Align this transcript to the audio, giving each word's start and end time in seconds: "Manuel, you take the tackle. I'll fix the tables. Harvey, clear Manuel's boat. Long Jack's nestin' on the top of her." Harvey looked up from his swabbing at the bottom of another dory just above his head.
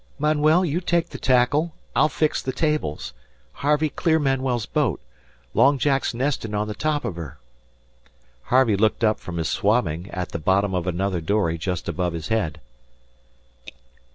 "Manuel, 0.17 0.65
you 0.65 0.81
take 0.81 1.09
the 1.09 1.19
tackle. 1.19 1.73
I'll 1.95 2.09
fix 2.09 2.41
the 2.41 2.51
tables. 2.51 3.13
Harvey, 3.53 3.89
clear 3.89 4.17
Manuel's 4.17 4.65
boat. 4.65 4.99
Long 5.53 5.77
Jack's 5.77 6.15
nestin' 6.15 6.55
on 6.55 6.67
the 6.67 6.73
top 6.73 7.05
of 7.05 7.17
her." 7.17 7.37
Harvey 8.45 8.75
looked 8.75 9.03
up 9.03 9.19
from 9.19 9.37
his 9.37 9.49
swabbing 9.49 10.09
at 10.09 10.29
the 10.29 10.39
bottom 10.39 10.73
of 10.73 10.87
another 10.87 11.21
dory 11.21 11.59
just 11.59 11.87
above 11.87 12.13
his 12.13 12.29
head. 12.29 12.59